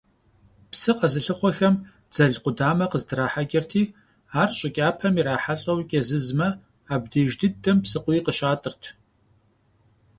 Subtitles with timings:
[0.71, 1.75] Псы къэзылъыхъуэхэм
[2.11, 3.83] дзэл къудамэ къыздрахьэкӀырти,
[4.41, 6.49] ар щӀы кӀапэм ирахьэлӀэу кӀэзызмэ,
[6.93, 8.83] абдеж дыдэм псыкъуий къыщатӀырт.